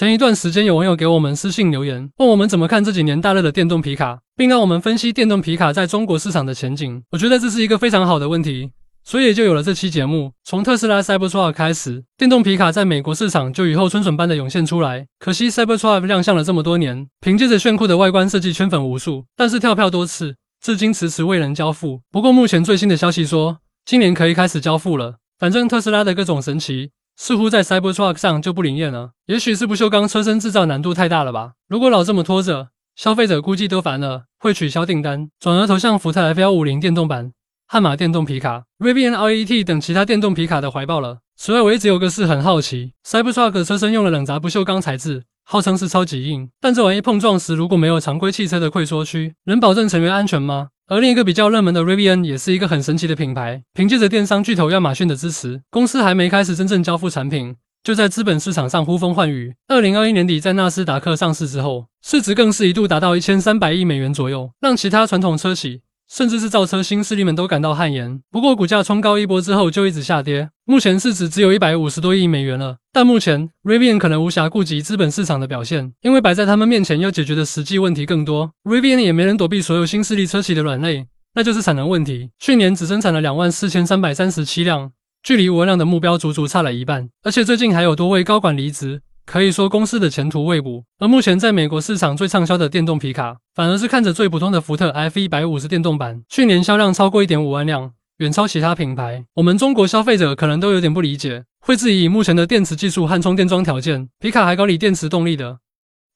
[0.00, 7.02] 前一段时间有网友给我们私信留言，问我们怎么看这几年大热的电动皮卡，并让我们分析电动皮卡在中国市场的前景。
[7.10, 8.70] 我觉得这是一个非常好的问题。
[9.04, 10.32] 所以也就有了这期节目。
[10.42, 15.06] 从特斯拉 Cybertruck 开始，电动皮卡在美国市场就雨后春笋般的涌现出来。
[15.18, 22.00] 可惜 Cybertruck 亮相了这么多年，凭借着炫酷的外观设计圈粉无数，但是跳票多次，至今迟迟未能交付。
[22.10, 25.16] 不过目前最新的消息说，今年可以开始交付了。
[25.38, 26.90] 反正特斯拉的各种神奇，
[27.20, 29.10] 似乎在 Cybertruck 上就不灵验了。
[29.26, 31.52] 也许是不锈钢车身制造难度太大了吧？
[31.68, 37.32] 如果老这么拖着，消费者估计都烦了，会取消订单，转而投向福特 F150 电动版。
[37.66, 41.18] 悍马电动皮卡、Rivian RET 等其他电动皮卡的怀抱了。
[41.36, 50.68] 此外，我一直有个事很好奇，Cybertruck 车身用了冷轧不锈钢材质，号称是超级硬，但这玩意碰撞时如果没有常规汽车的溃缩区，能保证成员安全吗？
[50.90, 57.54] 而另一个比较热门的 Rivian 也是一个很神奇的品牌，凭借着电商巨头亚马逊的支持，公司还没开始真正交付产品，
[57.84, 59.54] 就在资本市场上呼风唤雨。
[59.68, 65.82] 二零二一年底在纳斯达克上市之后，市值更是一度达到一千三百亿美元左右，让其他传统车企。
[66.10, 68.20] 甚至是造车新势力们都感到汗颜。
[68.32, 72.78] 不过股价冲高一波之后就一直下跌，目前市值只有一百五十多亿美元了。
[72.92, 78.50] 但目前 Rivian 可能无暇顾及资本市场的表现，因为摆在他们面前要解决的实际问题更多。
[78.64, 82.30] Rivian 也没能躲避所有新势力车企的软肋，那就是产能问题。
[82.40, 84.90] 去年只生产了两万四千三百三十七辆，
[85.22, 87.08] 距离五万辆的目标足足差了一半。
[87.22, 89.02] 而且最近还有多位高管离职。
[89.26, 99.24] 可以说公司的前途未卜，而目前在美国市场最畅销的电动皮卡，反而是看着最普通的福特 F 一百五十电动版，去年销量超过一点五万辆，远超其他品牌。
[99.34, 105.58] 我们中国消费者可能都有点不理解，会质疑目前的电池技术和充电桩条件，皮卡还搞锂电池动力的，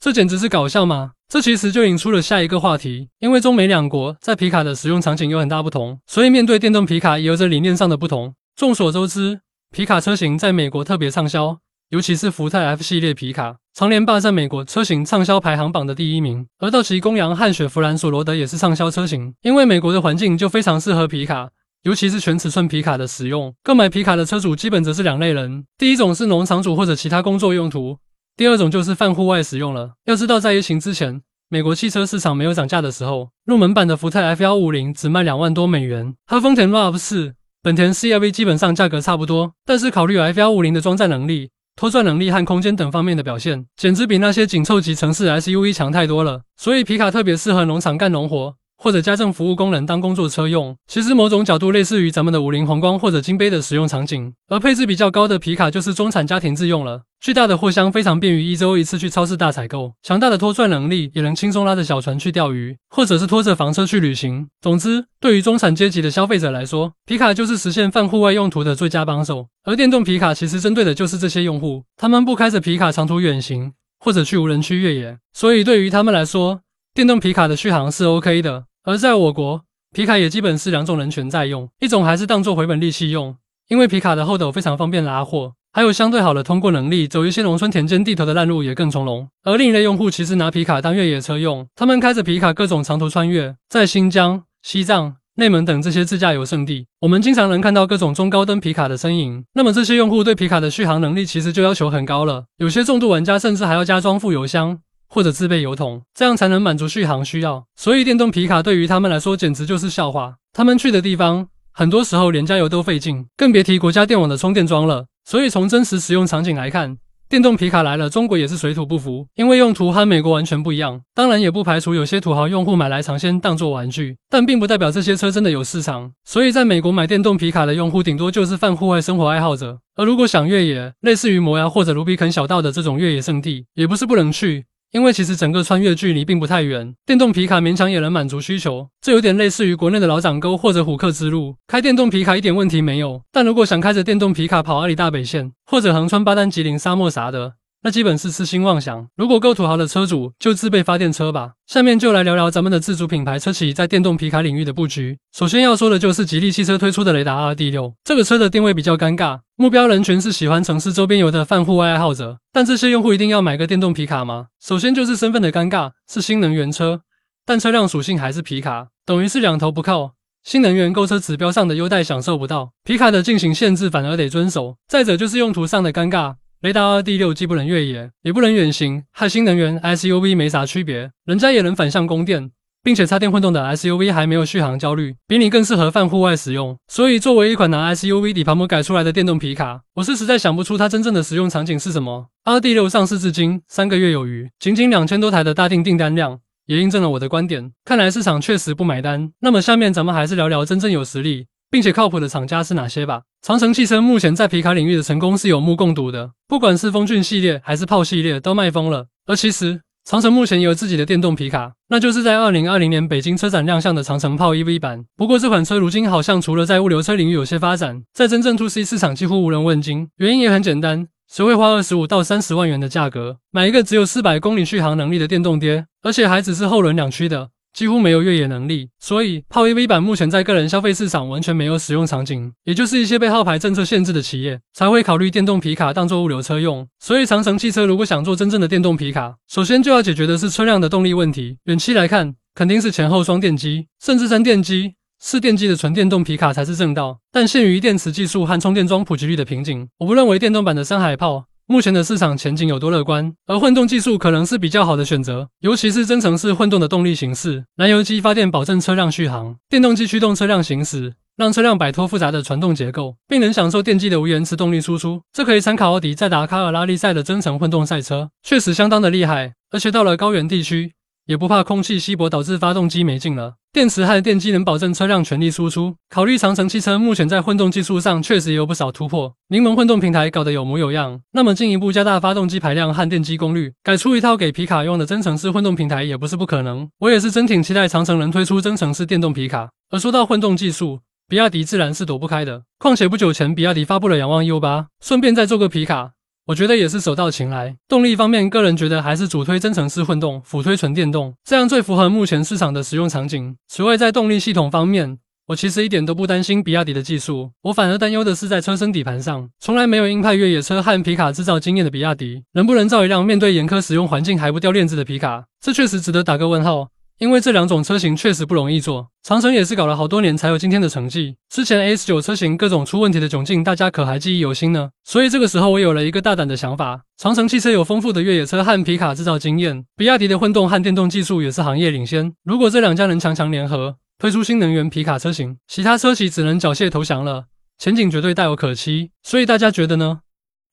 [0.00, 1.12] 这简直是搞笑吗？
[1.28, 8.34] 这其实就引出了下一个话题，因为中美两国在皮卡的使用场景有很大不同，所以面对电动皮卡也有着理念上的不同。
[8.54, 11.58] 众所周知，皮卡车型在美国特别畅销。
[11.90, 16.46] 尤其是福特 F 系列皮卡，常年霸占美国车型畅销排行榜的第一名。
[16.58, 21.50] 而道奇公羊和雪佛兰索罗德也是畅销车型，因为美国的环境就非常适合皮卡，
[21.82, 23.54] 尤其是全尺寸皮卡的使用。
[23.62, 27.98] 购买皮卡的车主基本则是两类人：第一种是农场主或者其他工作用途；
[28.36, 29.92] 第二种就是泛户外使用了。
[30.06, 39.52] 要知道，在疫情之前，美国汽车市场没有涨价的时候，入门版的福特 F 幺五零只卖两万多美元，和丰田 RAV 四、本田 CRV 基本上价格差不多。
[39.64, 41.50] 但是考虑 F 幺五零的装载能力。
[41.76, 46.42] 拖拽能力和空间等方面的表现，简直比那些紧凑级城市 SUV 强太多了。
[46.56, 48.54] 所以皮卡特别适合农场干农活。
[48.76, 54.34] 或者家政服务功能当工作车用，其实某种角度类似于咱们的五菱宏光或者金杯的使用场景。
[54.48, 64.48] 而配置比较高的皮卡就是中产家庭自用了，巨大的货箱非常便于一周一次去超市大采购，强大的拖拽能力也能轻松拉着小船去钓鱼，或者是拖着房车去旅行。
[64.60, 69.46] 总之，对于中产阶级的消费者来说，皮卡就是实现泛户外用途的最佳帮手。
[69.64, 76.60] 而电动皮卡其实针对的就是这些用户，他们不开着皮卡长途远行，或者去无人区越野，所以对于他们来说，
[76.94, 78.66] 电动皮卡的续航是 OK 的。
[78.84, 79.62] 而在我国，
[79.92, 83.34] 皮卡也基本是两种人群在用，一种还是当做回本利器用，
[83.68, 89.28] 因为皮卡的后斗非常方便拉货，还有相对好的通过能力，走一些农村田间地头的烂路也更从容。
[89.42, 99.44] 而另一类用户其实拿皮卡当越野车用，他们开着皮卡各种长途穿越，在新疆、西藏、内蒙等这些自驾游胜地，我们经常能看到各种中高登皮卡的身影。
[99.54, 104.78] 那么这些用户对皮卡的续航能力其实就要求很高了，有些重度玩家甚至还要加装副油箱。
[105.14, 107.64] 或者自备油桶，这样才能满足续航需要。
[107.76, 110.34] 所以电动皮卡对于他们来说简直就是笑话。
[110.52, 115.06] 他们去的地方，很多时候连加油都费劲，更别提国家电网的充电桩了。
[115.24, 116.98] 所以从真实使用场景来看，
[117.28, 121.00] 电动皮卡来了，中国也是水土不服，因为用途和美国完全不一样。
[121.14, 126.10] 当然也不排除有些土豪用户买来尝鲜当做玩具，但并不代表这些车真的有市场。
[126.24, 129.78] 所以在美国买电动皮卡的用户，顶多就是泛户外生活爱好者。
[129.96, 134.66] 而如果想越野，类似于摩崖或者卢比肯小道的这种越野圣地，也不是不能去。
[134.94, 138.88] 因为其实整个穿越距离并不太远，电动皮卡勉强也能满足需求。
[139.00, 143.20] 这有点类似于国内的老掌沟或者虎克之路，开电动皮卡一点问题没有。
[143.32, 147.54] 但如果想开着电动皮卡跑阿里大北线，或者横穿巴丹吉林沙漠啥的，
[147.84, 149.06] 那基本是痴心妄想。
[149.14, 151.52] 如果够土豪的车主，就自备发电车吧。
[151.66, 155.18] 下面就来聊聊咱们的自主品牌车企在电动皮卡领域的布局。
[155.36, 162.38] 首先要说的就是吉利汽车推出的雷达 R D 六，这个车的定位比较尴尬，目标人群是喜欢城市周边游的泛户外爱好者。
[162.54, 164.46] 但这些用户一定要买个电动皮卡吗？
[164.62, 167.02] 首先就是身份的尴尬，是新能源车，
[167.44, 170.12] 但车辆属性还是皮卡，等于是两头不靠。
[170.42, 174.76] 新能源购车指标上的优待享受不到，皮卡的进行限制反而得遵守。
[174.88, 176.36] 再者就是用途上的尴尬。
[176.64, 181.10] 雷达 R D 六既不能越野，也不能远行，和新能源 SUV 没啥区别。
[181.26, 182.52] 人家也能反向供电，
[182.82, 186.74] 并且插电混动的 SUV 还没有续航焦虑，比你更适合泛户外使用。
[186.88, 192.28] 所以，作为一款拿 SUV 底盘模改出来的电动皮卡，我是实在想不出它真正的使用场景是什么。
[192.44, 197.72] R D 六上市至今三个月有余，仅仅两千多台的大定订单量，也印证了我的观点。
[197.84, 199.30] 看来市场确实不买单。
[199.40, 203.22] 那么，下面咱们还是聊聊真正有实力并且靠谱的厂家是哪些吧。
[203.42, 209.06] 长城汽车目前在皮卡领域的成功是有目共睹的，不管是风骏系列还是炮系列都卖疯了。
[209.26, 215.04] 而其实，长城目前也有自己的电动皮卡，那就是在二零二零年北京车展亮相的长城炮 EV 版。
[215.16, 220.06] 不过这款车如今好像除了在物流车领域有些发展，在真正 to C 市场几乎无人问津。
[220.18, 227.48] 原因也很简单，谁会花二十五到三十万元的价格买一个只有四百公里续航能力的电动爹，而且还只是后轮两驱的？
[227.74, 236.86] 几乎没有越野能力，所以炮 EV 版目前在个人消费市场完全没有使用场景，也就是一些被号牌政策限制的企业才会考虑电动皮卡当做物流车用。
[237.00, 241.58] 所以长城汽车如果想做真正的电动皮卡，首先就要解决的是车辆的动力问题。
[241.64, 247.18] 远期来看，肯定是前后双电机，甚至三电机、四电机的纯电动皮卡才是正道。
[247.32, 251.46] 但限于电池技术和充电桩普及率的瓶颈，我不认为电动版的山海炮。
[251.66, 253.32] 目前的市场前景有多乐观？
[253.46, 265.22] 而混动技术可能是比较好的选择，尤其是增程式混动的动力形式，燃油机发电保证车辆续航，电动机驱动车辆行驶，让车辆摆脱复杂的传动结构，并能享受电机的无延迟动力输出。
[265.32, 269.54] 这可以参考奥迪在达喀尔拉力赛的增程混动赛车，确实相当的厉害。
[269.70, 270.92] 而且到了高原地区，
[271.26, 273.54] 也不怕空气稀薄导致发动机没劲了。
[273.72, 275.96] 电池和电机能保证车辆全力输出。
[276.08, 281.20] 考虑长城汽车目前在混动技术上确实也有不少突破，柠檬混动平台搞得有模有样。
[281.32, 286.88] 那么进一步加大发动机排量和电机功率，改出一套给皮卡用的增程式混动平台也不是不可能。
[286.98, 289.70] 我也是真挺期待长城能推出增程式电动皮卡。
[289.90, 292.62] 而说到混动技术，比亚迪自然是躲不开的。
[292.78, 296.12] 况且不久前比亚迪发布了仰望 U 八，顺便再做个皮卡。
[296.46, 297.74] 我觉得也是手到擒来。
[297.88, 303.56] 动力方面，个人觉得还是主推增程式混动，辅推纯电动，这样最符合目前市场的使用场景。
[303.66, 309.48] 此外，在动力系统方面，我其实一点都不担心比亚迪的技术，我反而担忧的是在车身底盘上。
[309.58, 315.46] 从来没有硬派越野车和皮卡制造经验的比亚迪，能不能造一辆面对严苛使用环境还不掉链子的皮卡？
[315.62, 316.88] 这确实值得打个问号。
[317.18, 321.36] 因为这两种车型确实不容易做，长城也是搞了好多年才有今天的成绩。
[321.48, 324.90] 之前 S 九车型各种出问题的窘境，大家可还记忆犹新呢？
[325.04, 332.32] 所以这个时候我有了一个大胆的想法：长城汽车有丰富的越野车和皮卡制造经验，比亚迪的混动和电动技术也是行业领先。
[332.42, 337.44] 如果这两家能强强联合，推出新能源皮卡车型，其他车企只能缴械投降了，
[337.78, 339.12] 前景绝对大有可期。
[339.22, 340.18] 所以大家觉得呢？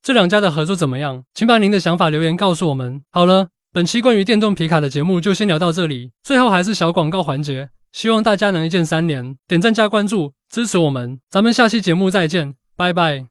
[0.02, 1.24] 这两家的合作怎么样？
[1.36, 3.04] 请把您的想法留言告诉我们。
[3.12, 3.50] 好了。
[3.74, 13.28] 本期关于电动皮卡的节目就先聊到这里，最后还是小广告环节，希望大家能一键三连，点赞加关注支持我们，咱们下期节目再见，拜拜。